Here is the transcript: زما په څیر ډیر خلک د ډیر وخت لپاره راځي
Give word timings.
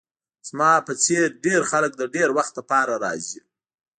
زما 0.47 0.71
په 0.87 0.93
څیر 1.03 1.23
ډیر 1.45 1.61
خلک 1.71 1.91
د 1.97 2.03
ډیر 2.15 2.29
وخت 2.37 2.53
لپاره 2.59 2.93
راځي 3.03 3.39